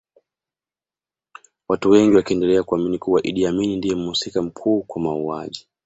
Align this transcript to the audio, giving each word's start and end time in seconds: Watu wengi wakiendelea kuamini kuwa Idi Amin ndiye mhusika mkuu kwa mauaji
Watu 1.67 1.89
wengi 1.89 2.15
wakiendelea 2.15 2.63
kuamini 2.63 2.97
kuwa 2.97 3.23
Idi 3.27 3.45
Amin 3.47 3.77
ndiye 3.77 3.95
mhusika 3.95 4.41
mkuu 4.41 4.81
kwa 4.81 5.01
mauaji 5.01 5.67